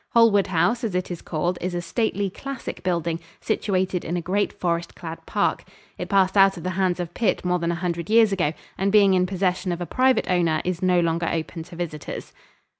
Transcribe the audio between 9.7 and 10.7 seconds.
of a private owner,